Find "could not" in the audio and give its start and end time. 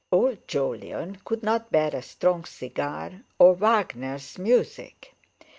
1.25-1.71